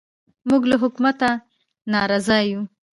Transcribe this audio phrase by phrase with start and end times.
[0.47, 1.29] موږ له حکومته
[1.91, 2.61] نارازه یو